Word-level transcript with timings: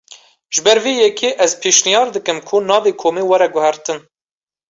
Ji 0.55 0.61
ber 0.67 0.77
vê 0.83 0.93
yekê, 1.01 1.29
ez 1.45 1.51
pêşniyar 1.61 2.07
dikim 2.15 2.39
ku 2.47 2.55
navê 2.69 2.91
komê 3.01 3.23
were 3.31 3.47
guhertin 3.53 3.99